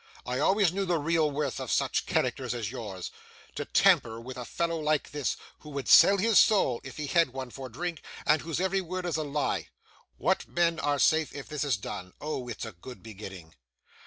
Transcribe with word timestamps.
I 0.25 0.39
always 0.39 0.73
knew 0.73 0.83
the 0.85 0.97
real 0.97 1.29
worth 1.29 1.59
of 1.59 1.69
such 1.71 2.07
characters 2.07 2.55
as 2.55 2.71
yours! 2.71 3.11
To 3.53 3.65
tamper 3.65 4.19
with 4.19 4.35
a 4.35 4.45
fellow 4.45 4.79
like 4.79 5.11
this, 5.11 5.37
who 5.59 5.69
would 5.69 5.87
sell 5.87 6.17
his 6.17 6.39
soul 6.39 6.81
(if 6.83 6.97
he 6.97 7.05
had 7.05 7.33
one) 7.33 7.51
for 7.51 7.69
drink, 7.69 8.01
and 8.25 8.41
whose 8.41 8.59
every 8.59 8.81
word 8.81 9.05
is 9.05 9.17
a 9.17 9.23
lie. 9.23 9.67
What 10.17 10.47
men 10.47 10.79
are 10.79 10.97
safe 10.97 11.35
if 11.35 11.47
this 11.47 11.63
is 11.63 11.77
done? 11.77 12.13
Oh, 12.19 12.47
it's 12.47 12.65
a 12.65 12.71
good 12.71 13.03
beginning! 13.03 13.53